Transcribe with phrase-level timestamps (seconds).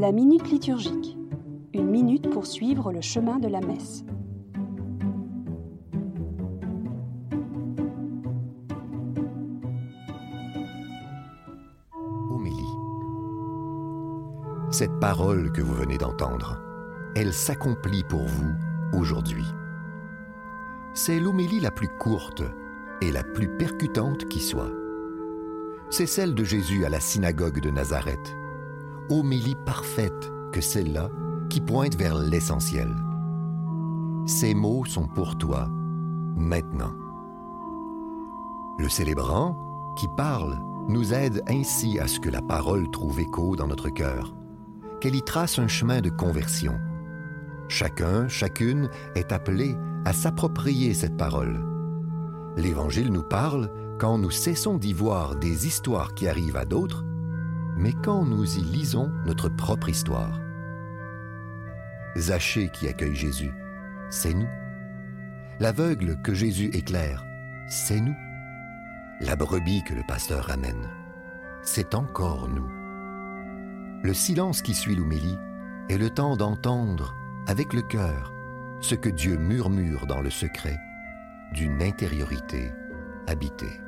[0.00, 1.18] La minute liturgique.
[1.74, 4.02] Une minute pour suivre le chemin de la messe.
[12.30, 12.56] Homélie.
[14.70, 16.58] Cette parole que vous venez d'entendre,
[17.14, 18.54] elle s'accomplit pour vous
[18.98, 19.44] aujourd'hui.
[20.94, 22.42] C'est l'homélie la plus courte
[23.02, 24.72] et la plus percutante qui soit.
[25.90, 28.39] C'est celle de Jésus à la synagogue de Nazareth.
[29.10, 31.10] Homélie parfaite que celle-là
[31.48, 32.94] qui pointe vers l'essentiel.
[34.24, 35.66] Ces mots sont pour toi
[36.36, 36.92] maintenant.
[38.78, 39.58] Le célébrant
[39.96, 44.32] qui parle nous aide ainsi à ce que la parole trouve écho dans notre cœur,
[45.00, 46.78] qu'elle y trace un chemin de conversion.
[47.68, 51.64] Chacun, chacune est appelé à s'approprier cette parole.
[52.56, 57.04] L'Évangile nous parle quand nous cessons d'y voir des histoires qui arrivent à d'autres,
[57.80, 60.38] mais quand nous y lisons notre propre histoire.
[62.16, 63.52] Zachée qui accueille Jésus,
[64.10, 64.48] c'est nous.
[65.60, 67.24] L'aveugle que Jésus éclaire,
[67.68, 68.14] c'est nous.
[69.20, 70.88] La brebis que le pasteur ramène,
[71.62, 72.68] c'est encore nous.
[74.02, 75.38] Le silence qui suit l'homélie
[75.88, 77.14] est le temps d'entendre
[77.46, 78.34] avec le cœur
[78.80, 80.78] ce que Dieu murmure dans le secret
[81.52, 82.72] d'une intériorité
[83.26, 83.80] habitée.